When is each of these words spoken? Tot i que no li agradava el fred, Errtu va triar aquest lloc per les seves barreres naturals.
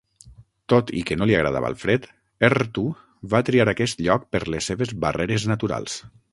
Tot 0.71 0.87
i 0.99 1.01
que 1.09 1.17
no 1.21 1.27
li 1.31 1.35
agradava 1.39 1.69
el 1.73 1.77
fred, 1.81 2.07
Errtu 2.49 2.87
va 3.35 3.43
triar 3.51 3.69
aquest 3.77 4.05
lloc 4.09 4.29
per 4.37 4.45
les 4.55 4.73
seves 4.73 4.99
barreres 5.07 5.51
naturals. 5.55 6.05